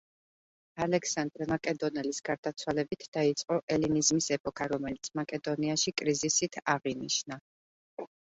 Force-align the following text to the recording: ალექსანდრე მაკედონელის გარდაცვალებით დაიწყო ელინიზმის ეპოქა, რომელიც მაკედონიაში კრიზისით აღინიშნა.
ალექსანდრე 0.85 1.47
მაკედონელის 1.51 2.21
გარდაცვალებით 2.29 3.05
დაიწყო 3.17 3.59
ელინიზმის 3.75 4.31
ეპოქა, 4.37 4.69
რომელიც 4.73 5.13
მაკედონიაში 5.21 5.95
კრიზისით 6.03 6.61
აღინიშნა. 6.77 7.41